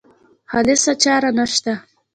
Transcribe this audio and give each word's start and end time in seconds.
خالصه 0.51 0.93
چاره 1.01 1.31
نشته. 1.39 1.73